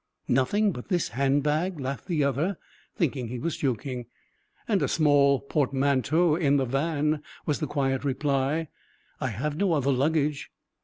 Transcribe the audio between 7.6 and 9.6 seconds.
quiet reply. "I have